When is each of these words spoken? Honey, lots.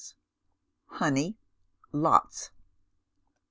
Honey, 0.87 1.37
lots. 1.91 2.49